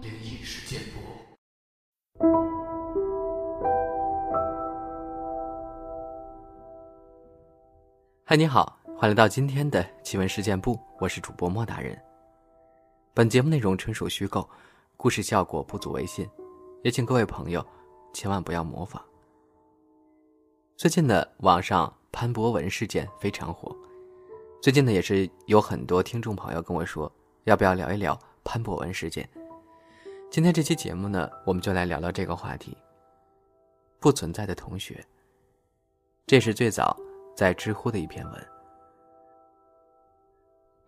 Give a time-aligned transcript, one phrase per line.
[0.00, 0.98] 灵异事件簿。
[8.24, 11.98] 嗨，你好，欢迎来到今天的奇闻事件部，我是主播莫大人。
[13.14, 14.48] 本节目内容纯属虚构，
[14.96, 16.28] 故事效果不足为信，
[16.82, 17.64] 也请各位朋友
[18.12, 19.02] 千万不要模仿。
[20.76, 23.74] 最近的网上潘博文事件非常火，
[24.60, 27.10] 最近呢也是有很多听众朋友跟我说，
[27.44, 29.28] 要不要聊一聊潘博文事件。
[30.30, 32.76] 今天这期节目呢，我们就来聊聊这个话题。
[34.00, 35.04] 不存在的同学，
[36.26, 36.96] 这是最早
[37.36, 38.46] 在知乎的一篇文。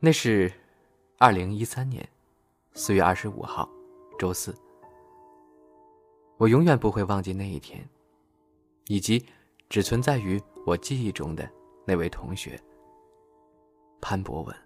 [0.01, 0.53] 那是
[1.19, 2.07] 二零一三年
[2.75, 3.69] 四月二十五号，
[4.19, 4.53] 周四。
[6.39, 7.89] 我永远不会忘记那一天，
[8.89, 9.25] 以及
[9.69, 11.49] 只存在于我记忆中的
[11.87, 12.61] 那位同学
[14.01, 14.57] 潘博文。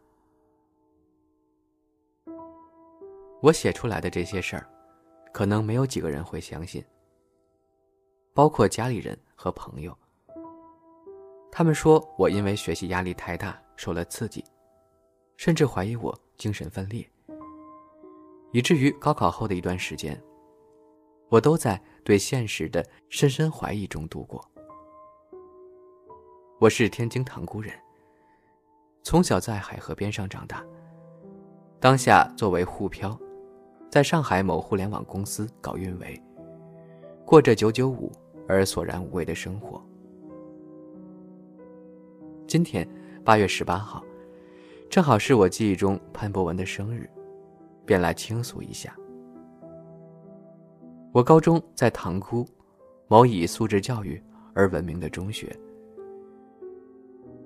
[3.41, 4.67] 我写出来的这些事儿，
[5.33, 6.83] 可能没有几个人会相信，
[8.33, 9.97] 包括家里人和朋友。
[11.53, 14.43] 他们说我因为学习压力太大受了刺激，
[15.37, 17.07] 甚至怀疑我精神分裂，
[18.53, 20.21] 以至于高考后的一段时间，
[21.29, 24.45] 我都在对现实的深深怀疑中度过。
[26.59, 27.79] 我是天津塘沽人，
[29.05, 30.65] 从小在海河边上长大，
[31.79, 33.17] 当下作为沪漂。
[33.91, 36.21] 在上海某互联网公司搞运维，
[37.25, 38.11] 过着九九五
[38.49, 39.81] 而索然无味的生活。
[42.49, 42.89] 今天
[43.23, 44.03] 八月十八号，
[44.89, 47.09] 正好是我记忆中潘博文的生日，
[47.85, 48.97] 便来倾诉一下。
[51.13, 52.45] 我高中在塘沽，
[53.07, 54.21] 某以素质教育
[54.55, 55.55] 而闻名的中学。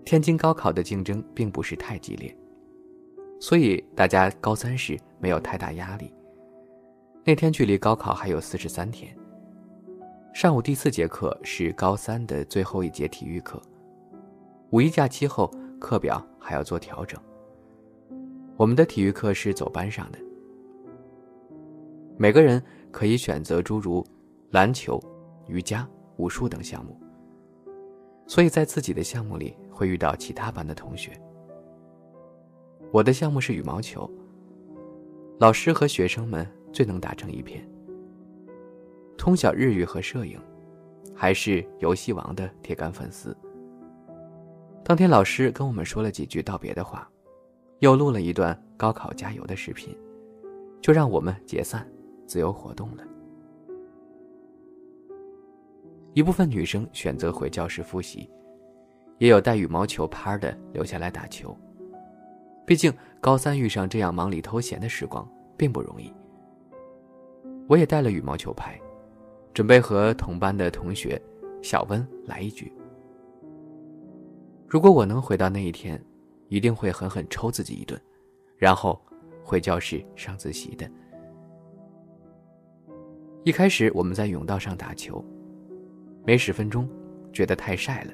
[0.08, 2.34] 天津高考的竞争并不是太激烈，
[3.38, 6.10] 所以大家高三时没有太大压力。
[7.24, 9.14] 那天距离高考还有四十三天。
[10.32, 13.60] 上午第四节课是高三的最后一节体育课。
[14.70, 17.20] 五一假期后，课表还要做调整。
[18.56, 20.18] 我们的体育课是走班上的，
[22.16, 24.02] 每个人可以选择诸如
[24.52, 24.98] 篮球、
[25.48, 25.86] 瑜伽、
[26.16, 26.98] 武术等项目。
[28.26, 31.12] 所以在自己的项目里会遇到其他班的同学。
[32.92, 34.10] 我的项目是羽毛球。
[35.38, 36.44] 老师和学生们。
[36.70, 37.66] 最能打成一片。
[39.16, 40.38] 通晓日语和摄影，
[41.14, 43.36] 还是游戏王的铁杆粉丝。
[44.84, 47.10] 当天老师跟我们说了几句道别的话，
[47.78, 49.96] 又录了一段高考加油的视频，
[50.80, 51.90] 就让我们解散，
[52.26, 53.02] 自由活动了。
[56.12, 58.30] 一部分女生选择回教室复习，
[59.18, 61.56] 也有带羽毛球拍的留下来打球。
[62.64, 66.12] 毕竟高三遇上这样忙里偷闲的时光并不容易。
[67.66, 68.78] 我也带了羽毛球拍，
[69.52, 71.20] 准备和同班的同学
[71.62, 72.72] 小温来一局。
[74.66, 76.02] 如果我能回到那一天，
[76.48, 78.00] 一定会狠狠抽自己一顿，
[78.56, 79.00] 然后
[79.42, 80.90] 回教室上自习的。
[83.44, 85.24] 一开始我们在甬道上打球，
[86.26, 86.86] 没十分钟，
[87.32, 88.12] 觉得太晒了，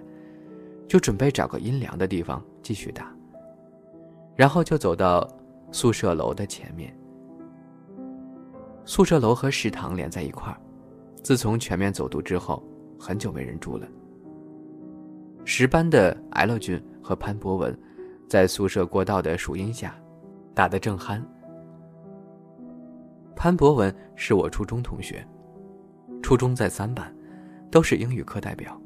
[0.86, 3.14] 就准备找个阴凉的地方继续打。
[4.36, 5.28] 然后就走到
[5.70, 6.96] 宿舍楼的前面。
[8.84, 10.58] 宿舍楼和食堂连在一块儿，
[11.22, 12.62] 自从全面走读之后，
[12.98, 13.86] 很久没人住了。
[15.44, 17.78] 十班的 L 君和潘博文，
[18.28, 19.94] 在宿舍过道的树荫下，
[20.54, 21.22] 打得正酣。
[23.36, 25.26] 潘博文是我初中同学，
[26.22, 27.14] 初中在三班，
[27.70, 28.80] 都是英语课代表。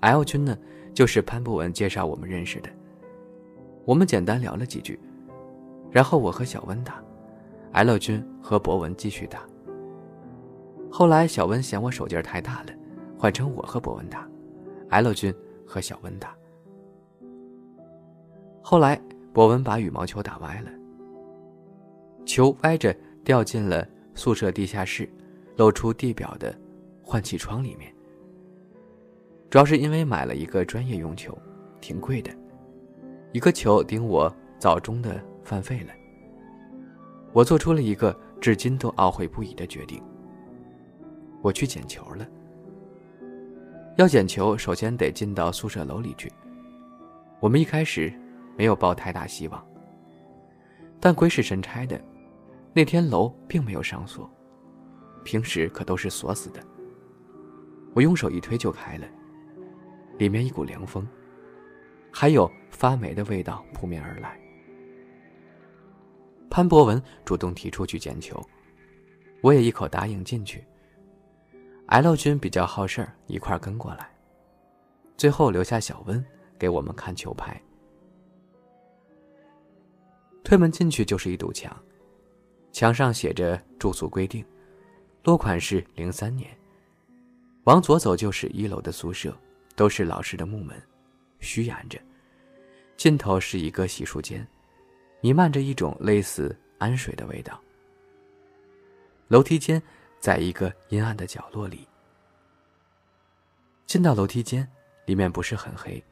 [0.00, 0.56] L 君呢，
[0.92, 2.68] 就是潘博文介绍我们认识的。
[3.84, 4.98] 我们简单聊了几句，
[5.90, 7.02] 然后我和小温打。
[7.72, 9.42] L 君和博文继续打。
[10.90, 12.72] 后来小温嫌我手劲儿太大了，
[13.16, 14.28] 换成我和博文打
[14.88, 15.32] ，L 君
[15.64, 16.34] 和小温打。
[18.60, 19.00] 后来
[19.32, 20.70] 博文把羽毛球打歪了，
[22.26, 22.92] 球歪着
[23.24, 23.86] 掉进了
[24.16, 25.08] 宿舍地下室，
[25.56, 26.52] 露出地表的
[27.04, 27.94] 换气窗里面。
[29.50, 31.36] 主要是因为买了一个专业用球，
[31.80, 32.30] 挺贵的，
[33.32, 35.92] 一个球顶我早中的饭费了。
[37.32, 40.00] 我做出了一个至今都懊悔不已的决定。
[41.42, 42.24] 我去捡球了。
[43.96, 46.32] 要捡球，首先得进到宿舍楼里去。
[47.40, 48.12] 我们一开始
[48.56, 49.66] 没有抱太大希望，
[51.00, 52.00] 但鬼使神差的，
[52.72, 54.30] 那天楼并没有上锁，
[55.24, 56.60] 平时可都是锁死的。
[57.94, 59.06] 我用手一推就开了，
[60.20, 61.08] 里面一股凉风，
[62.12, 64.38] 还有发霉的味道扑面而来。
[66.50, 68.38] 潘博文主动提出去捡球，
[69.40, 70.62] 我也一口答应进去。
[71.86, 74.10] L 君比较好事儿，一块跟过来。
[75.16, 76.22] 最后留下小温
[76.58, 77.58] 给我们看球拍。
[80.44, 81.74] 推门进去就是一堵墙，
[82.72, 84.44] 墙上写着住宿规定，
[85.24, 86.54] 落款是零三年。
[87.64, 89.34] 往左走就是一楼的宿舍，
[89.80, 90.78] 都是老式的木门，
[91.38, 91.98] 虚掩着。
[92.98, 94.46] 尽头是一个洗漱间，
[95.22, 97.58] 弥漫着一种类似氨水的味道。
[99.28, 99.82] 楼梯间
[100.18, 101.88] 在一个阴暗的角落里。
[103.86, 104.70] 进到楼梯间，
[105.06, 106.04] 里面不是很黑，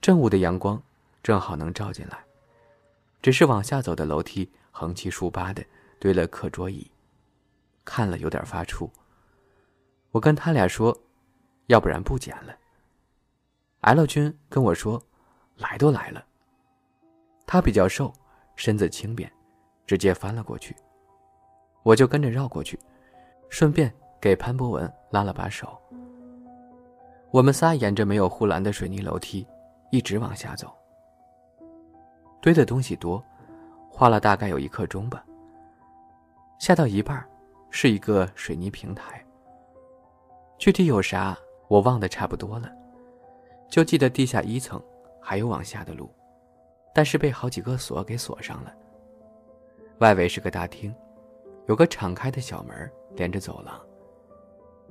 [0.00, 0.82] 正午的阳光
[1.22, 2.18] 正好能照进来。
[3.22, 5.64] 只是往下走的楼梯横七竖八的
[6.00, 6.90] 堆了课桌椅，
[7.84, 8.90] 看了有点发怵。
[10.10, 11.00] 我跟他俩说
[11.70, 12.56] ：“要不然不捡了。
[13.80, 15.02] ”L 君跟我说
[15.56, 16.24] ：“来都来了。”
[17.46, 18.12] 他比较瘦，
[18.56, 19.30] 身子轻便，
[19.86, 20.76] 直接翻了过去。
[21.82, 22.78] 我就跟着绕过去，
[23.48, 25.76] 顺便给潘博文拉了把手。
[27.30, 29.46] 我们仨沿着没有护栏的水泥楼梯，
[29.90, 30.72] 一直往下走。
[32.40, 33.22] 堆的东西多，
[33.90, 35.24] 花了大概有一刻钟吧。
[36.58, 37.26] 下到一半，
[37.70, 39.24] 是一个水泥平台。
[40.58, 41.36] 具体有啥
[41.68, 42.70] 我忘得差不多了，
[43.70, 44.82] 就记得地下一层
[45.20, 46.10] 还有往下的路，
[46.92, 48.74] 但是被好几个锁给锁上了。
[50.00, 50.94] 外围是个大厅，
[51.66, 53.80] 有个敞开的小门连着走廊，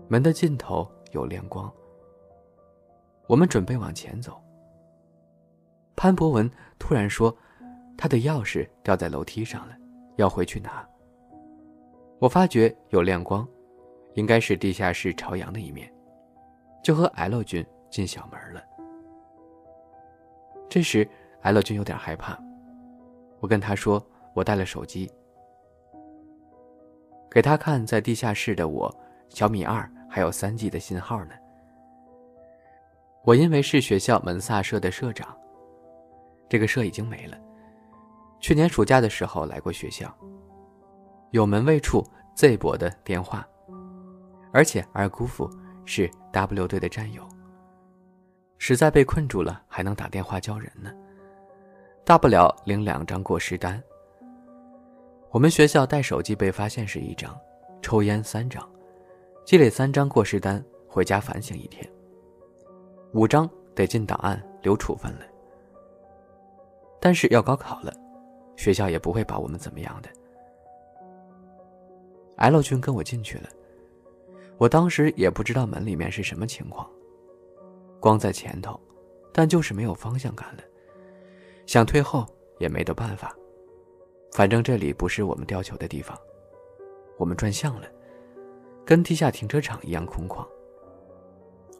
[0.08, 1.72] 门的尽头有亮光。
[3.28, 4.42] 我们准备往前走，
[5.96, 6.50] 潘博文
[6.80, 7.36] 突然说，
[7.98, 9.75] 他的钥匙掉在楼梯上了，
[10.16, 10.88] 要回去拿。
[12.20, 13.48] 我发觉有亮光。
[14.16, 15.90] 应该是地下室朝阳的一面，
[16.84, 18.63] 就和 L 君进小门了。
[20.69, 21.07] 这时
[21.41, 22.38] ，L 君有点害怕，
[23.39, 24.06] 我跟他说
[24.36, 25.12] ：“我带了手机，
[27.30, 28.94] 给他看在地下室的我
[29.30, 31.33] 小米二还有三 G 的信号呢。”
[33.25, 35.36] 我因为是学校门萨社的社长，
[36.47, 37.38] 这个社已经没了。
[38.39, 40.12] 去年暑假的时候来过学校，
[41.31, 42.03] 有门卫处
[42.36, 43.45] Z 博的电话。
[44.51, 45.50] 而且二姑父
[45.86, 47.27] 是 W 队的战友，
[48.60, 50.92] 实在被困住了，还能打电话叫人呢。
[52.04, 53.82] 大不了领两张过失单。
[55.32, 57.36] 我们学校带手机被发现是一张，
[57.82, 58.70] 抽烟三张，
[59.46, 61.90] 积累三张过失单，回家反省一天。
[63.14, 65.22] 五张得进档案留处分了。
[67.00, 67.94] 但是要高考了，
[68.58, 70.10] 学校也不会把我们怎么样的。
[72.36, 73.50] L 君跟我进去了。
[74.58, 76.90] 我当时也不知道门里面是什么情况，
[78.00, 78.80] 光在前头，
[79.31, 80.63] 但就是没有方向感了。
[81.66, 82.25] 想退后
[82.57, 83.36] 也没得办法，
[84.31, 86.18] 反正这里不是我们吊球的地方。
[87.18, 87.88] 我们转向了，
[88.86, 90.48] 跟地下停车场一样空旷。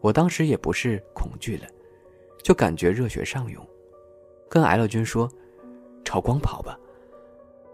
[0.02, 1.68] 我当时也不是恐惧了，
[2.44, 3.66] 就感觉热血上涌，
[4.50, 5.30] 跟 L 君说
[6.06, 6.78] ：“朝光跑吧。”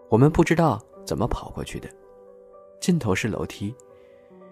[0.09, 1.89] 我们不知道怎么跑过去的，
[2.79, 3.75] 尽头是楼梯。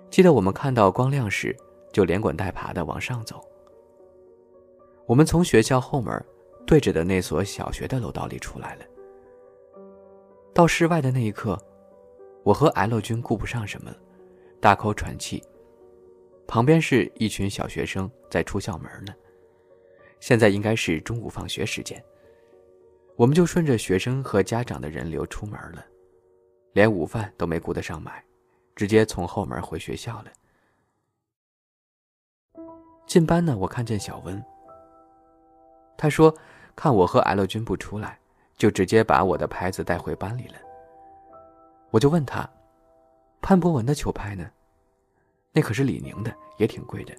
[0.10, 1.56] 记得我们看到光亮时，
[1.92, 3.44] 就连滚带爬的往上走。
[5.06, 6.26] 我们从学校后门
[6.66, 8.86] 对着的那所小学的楼道里出来了。
[10.54, 11.60] 到室外的那一刻，
[12.44, 13.98] 我和 L 君顾不上什么了，
[14.62, 15.44] 大口喘气。
[16.48, 19.14] 旁边是一群小学生在出校门呢。
[20.20, 22.02] 现在应该是中午放学时间，
[23.16, 25.86] 我们就顺着学生和家长的人流出门了，
[26.74, 28.24] 连午饭都没顾得上买。
[28.76, 30.32] 直接从后门回学校了。
[33.06, 34.44] 进班呢，我看见小温。
[35.98, 36.34] 他说
[36.76, 38.20] ：“看我和 L 君不出来，
[38.58, 40.56] 就直接把我的拍子带回班里了。”
[41.92, 42.50] 我就问他
[43.42, 44.50] ：“潘博文的球拍呢？
[45.52, 47.14] 那可是李宁的，也挺贵的。”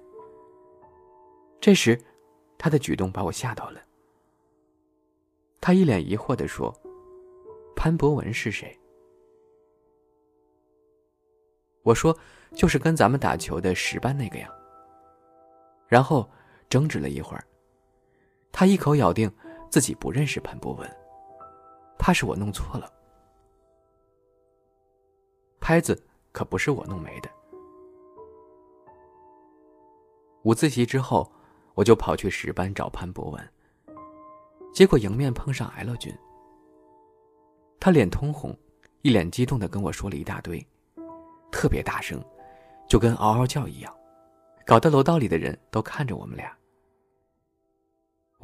[1.61, 1.99] 这时，
[2.57, 3.81] 他的举动把我吓到了。
[5.61, 6.73] 他一脸疑惑的说
[7.75, 8.77] ：“潘博文是谁？”
[11.81, 12.15] 我说
[12.53, 14.51] ：“就是跟咱们打球的十班那个呀。”
[15.87, 16.29] 然后
[16.69, 17.43] 争执了一会儿，
[18.57, 19.29] 他一口咬定
[19.69, 20.89] 自己不认识潘博文，
[21.99, 22.89] 怕是我弄错了。
[25.59, 27.29] 拍子可不是我弄没的。
[30.43, 31.29] 午自习之后，
[31.73, 33.49] 我就跑去十班找潘博文，
[34.73, 36.17] 结果迎面碰上 L 君。
[37.77, 38.57] 他脸通红，
[39.01, 40.65] 一脸激动的跟我说了一大堆。
[41.51, 42.23] 特别大声，
[42.87, 43.93] 就跟嗷嗷叫一样，
[44.65, 46.57] 搞得楼道里的人都看着我们俩。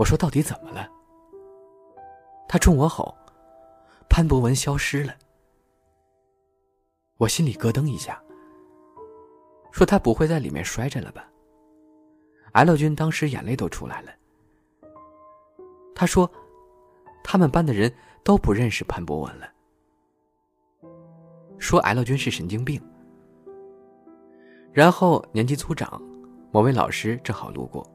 [0.01, 0.89] 我说：“到底怎么了？”
[2.49, 3.15] 他冲我吼
[4.09, 5.13] ：“潘博文消失了。
[7.17, 8.19] 我心里咯噔一下，
[9.71, 11.29] 说他不会在里面摔着了吧
[12.53, 14.11] ？L 君当时眼泪都出来了。
[15.93, 16.27] 他说，
[17.23, 17.93] 他们班的人
[18.23, 19.47] 都不认识潘博文了，
[21.59, 22.81] 说 L 君是神经病。
[24.73, 26.01] 然后年级组长，
[26.51, 27.87] 某位老师正好路过，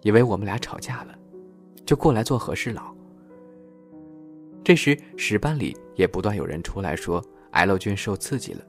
[0.00, 1.16] 以为我们俩吵架了，
[1.86, 2.94] 就过来做和事佬。
[4.62, 7.24] 这时，十班里也不断有人出来说。
[7.52, 8.60] L 君受刺激了，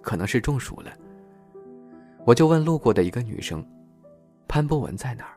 [0.00, 0.90] 可能是中暑了。
[2.24, 3.64] 我就问路过的一个女生
[4.48, 5.36] ：“潘博文在哪儿？”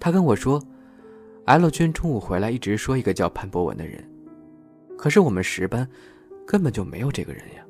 [0.00, 0.62] 她跟我说
[1.44, 4.02] ：“L 君中午回来一直说一个叫潘博文的人，
[4.96, 5.86] 可是我们十班
[6.46, 7.66] 根本就没有这个人呀，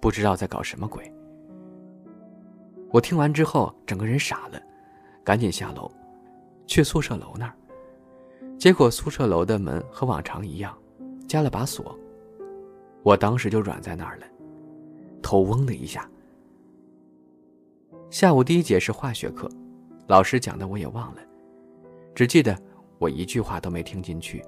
[0.00, 1.12] 不知道在搞什么鬼。”
[2.90, 4.58] 我听完之后，整个人傻了，
[5.28, 5.90] 赶紧下楼，
[6.66, 7.52] 去宿舍楼那儿。
[8.56, 10.74] 结果宿舍楼的门和往常一样。
[11.28, 11.94] 加了把锁，
[13.02, 14.24] 我当时就软在那儿了，
[15.20, 16.10] 头嗡的一下。
[18.08, 19.46] 下午第一节是化学课，
[20.06, 21.20] 老师讲的我也忘了，
[22.14, 22.58] 只记得
[22.98, 24.42] 我一句话都没听进去。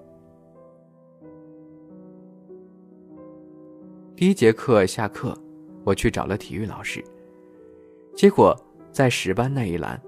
[4.17, 5.37] 第一节课下课，
[5.85, 7.05] 我去找了体育老师，
[8.17, 8.59] 结果
[8.91, 10.01] 在十班那一栏，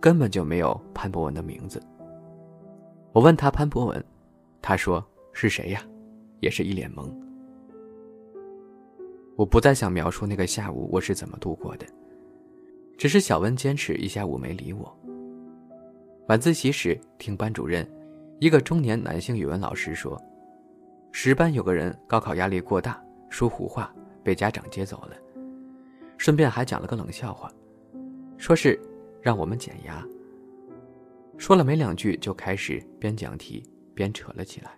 [0.00, 1.80] 根本就没有潘博文的名字。
[3.12, 4.04] 我问他潘博文，
[4.62, 5.82] 他说是谁呀？
[6.40, 7.06] 也是一脸懵。
[9.36, 11.86] 我不再想描述那个下午我是怎么度过的，
[12.96, 14.96] 只是小温坚持一下午没理我。
[16.28, 17.86] 晚自习时听班主任，
[18.38, 20.18] 一个中年男性语文老师说，
[21.12, 23.92] 十班有个人高考压力过大，说胡话
[24.22, 25.16] 被家长接走了，
[26.16, 27.50] 顺便还讲了个冷笑话，
[28.38, 28.80] 说是
[29.20, 30.06] 让我们减压。
[31.36, 33.62] 说了没两句就开始边讲题
[33.94, 34.70] 边扯了起来。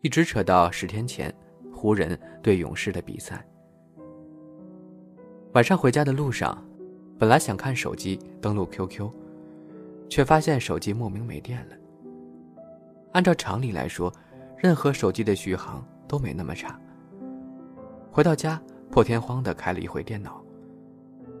[0.00, 1.34] 一直扯到十天前，
[1.72, 3.46] 湖人对勇士的比赛。
[5.54, 6.62] 晚上回家的路上，
[7.18, 9.10] 本来想看手机登录 QQ，
[10.08, 11.76] 却发现手机莫名没电了。
[13.12, 14.12] 按照常理来说，
[14.56, 16.80] 任何手机的续航都没那么差。
[18.10, 20.44] 回到家，破天荒的开了一回电脑，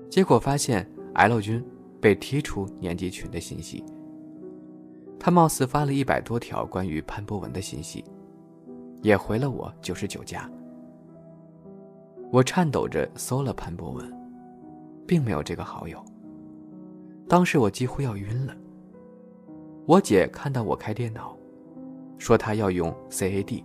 [0.08, 1.64] 结果发现 L 君
[2.00, 3.84] 被踢出年级群的信息。
[5.18, 8.04] 他貌似发了一百多条关于潘博文的信息。
[9.00, 10.50] 也回了我九十九加。
[12.32, 14.12] 我颤抖着搜了潘博文，
[15.06, 16.04] 并没有这个好友。
[17.28, 18.54] 当时我几乎要晕了。
[19.86, 21.36] 我姐看到我开电脑，
[22.18, 23.62] 说她要用 CAD，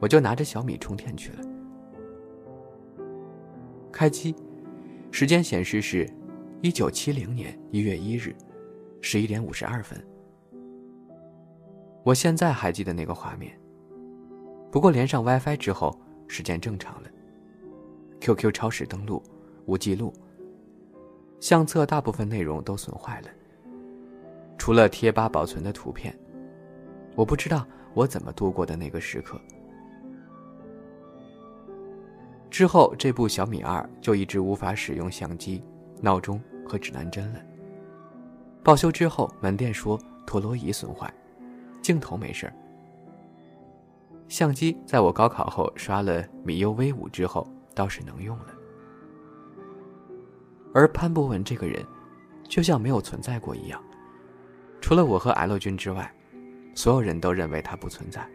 [0.00, 1.40] 我就拿着小米充电去了。
[3.92, 4.34] 开机，
[5.14, 6.08] 时间显示是，
[6.62, 8.34] 一九七零年一月一日，
[9.02, 10.02] 十一点五十二分。
[12.02, 13.52] 我现在还记得那个画面。
[14.70, 15.94] 不过连上 WiFi 之后，
[16.26, 17.10] 时间正常了。
[18.22, 19.22] QQ 超市登录
[19.66, 20.14] 无记录，
[21.40, 23.28] 相册大部分内容都损坏了，
[24.56, 26.18] 除了贴吧保存的图片。
[27.14, 29.38] 我不知道我怎么度过的那个时刻。
[32.52, 35.64] 之后这部小米二就一直无法使用相机、
[36.02, 37.40] 闹钟和指南针了。
[38.62, 41.10] 报修之后，门店说陀螺仪损坏，
[41.80, 42.52] 镜头没事儿。
[44.28, 48.48] 相机在我高考后刷了米 U V 五之后倒是能用了，
[50.74, 51.82] 而潘博文这个人，
[52.46, 53.82] 就像没有存在过一样，
[54.78, 56.14] 除了我和 L 君之外，
[56.74, 58.28] 所有人都认为他不存在。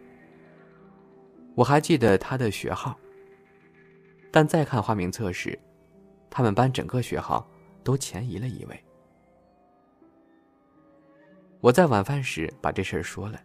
[1.54, 2.96] 我还记得他的学号，
[4.30, 5.58] 但再看花名册时，
[6.30, 7.48] 他们班整个学号
[7.82, 8.84] 都前移了一位。
[11.60, 13.40] 我在晚饭时把这事儿说了，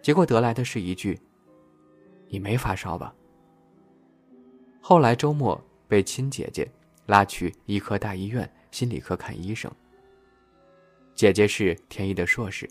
[0.00, 1.20] 结果得来的是一句。
[2.28, 3.14] 你没发烧吧？
[4.80, 6.68] 后来周末被亲姐姐
[7.06, 9.70] 拉去医科大医院心理科看医生。
[11.14, 12.68] 姐姐是天一的硕士。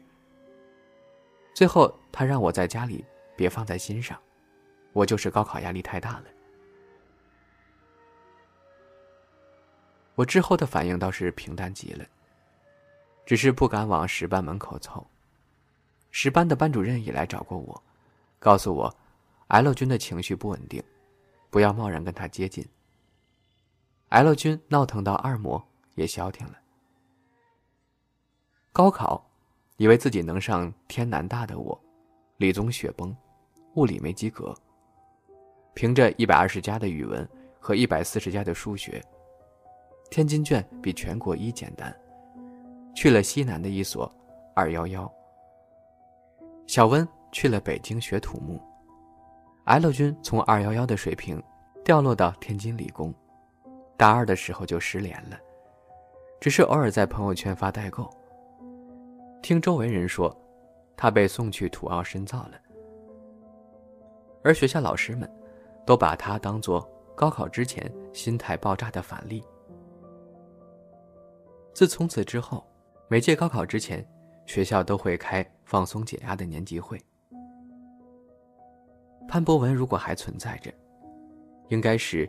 [1.54, 3.06] 最后她让我在家里
[3.38, 4.20] 别放在心上，
[4.94, 6.25] 我就是高考压力太大了。
[10.22, 12.06] 我之后的反应倒是平淡极了，
[13.25, 15.04] 只是不敢往十班门口凑。
[16.12, 17.84] 十班的班主任也来找过我，
[18.38, 18.96] 告诉我。
[19.48, 20.82] L 君的情绪不稳定，
[21.50, 22.63] 不要贸然跟他接近。
[24.10, 25.62] L 君闹腾到二模
[25.96, 26.54] 也消停了。
[28.72, 29.28] 高考，
[29.78, 31.84] 以为自己能上天南大的我，
[32.38, 33.16] 理综雪崩，
[33.74, 34.56] 物理没及格。
[35.74, 37.28] 凭着一百二十加的语文
[37.60, 39.04] 和一百四十加的数学，
[40.12, 41.96] 天津卷比全国一简单，
[42.94, 44.13] 去了西南的一所
[44.53, 45.10] 二幺幺。
[46.68, 48.60] 小温去了北京学土木
[49.63, 51.41] ，L 君从二幺幺的水平
[51.82, 53.13] 掉落到天津理工，
[53.96, 55.39] 大二的时候就失联了，
[56.41, 58.10] 只是偶尔在朋友圈发代购。
[59.41, 60.38] 听周围人说，
[60.98, 62.60] 他被送去土澳深造了，
[64.44, 65.32] 而学校老师们
[65.86, 66.82] 都把他当做
[67.15, 69.41] 高考之前心态爆炸的反例。
[71.74, 72.66] 自从此之后，
[73.08, 74.06] 每届高考之前，
[74.46, 77.01] 学校都会开放松解压的年级会。
[79.28, 80.70] 潘博文如果还存在着，
[81.70, 82.28] 应该是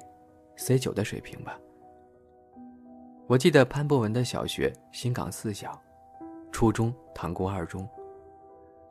[0.57, 1.59] C 九的水平吧。
[3.27, 5.77] 我记得潘博文的小学新港四小，
[6.53, 7.89] 初中塘沽二中，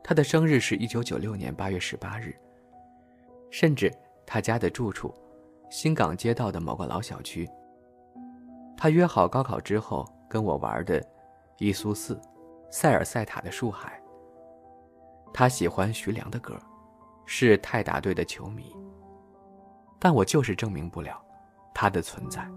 [0.04, 2.36] 他的生日是一九九六年八月十八日。
[3.50, 3.90] 甚至
[4.26, 5.14] 他家的住处，
[5.70, 7.48] 新港街道的某个老小区。
[8.76, 10.06] 他约好高考之后。
[10.32, 11.06] 跟我玩的，
[11.58, 12.18] 伊苏寺，
[12.70, 14.00] 塞尔塞塔的树海。
[15.30, 16.58] 他喜欢徐良的歌，
[17.26, 18.74] 是泰达队的球迷。
[19.98, 21.22] 但我就是证明不了
[21.74, 22.48] 他的存在。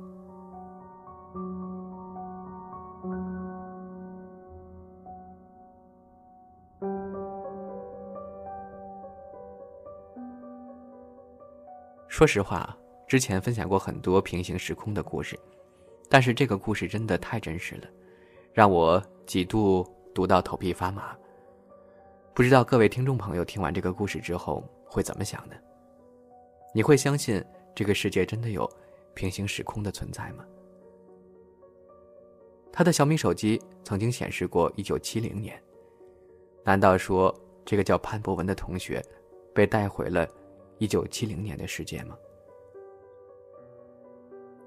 [12.08, 12.74] 说实话，
[13.06, 15.38] 之前分享过很多平行时空的故事。
[16.10, 17.88] 但是这个故事真的太真实了，
[18.54, 21.18] 让我几度读到头皮发麻。
[22.34, 25.56] 不知道各位听众朋友听完这个故事之后会怎么想呢？
[26.74, 27.44] 你会相信
[27.74, 28.70] 这个世界真的有
[29.14, 30.46] 平行时空的存在吗？
[32.72, 35.58] 他的小米手机曾经显示过一九七零年，
[36.64, 37.34] 难道说
[37.64, 39.02] 这个叫潘博文的同学
[39.54, 40.28] 被带回了
[40.78, 42.18] 一九七零年的世界吗？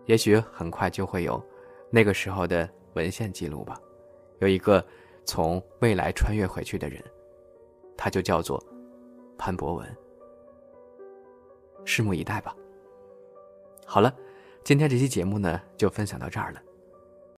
[0.09, 1.43] 也许很快就会有
[1.91, 3.79] 那个时候的文献记录吧，
[4.39, 4.83] 有一个
[5.27, 7.05] 从未来穿越回去的人，
[7.95, 8.59] 他就叫做
[9.37, 9.87] 潘博文。
[11.85, 12.57] 拭目以待吧。
[13.85, 14.15] 好了，
[14.65, 16.63] 今天这期节目呢就分享到这儿了。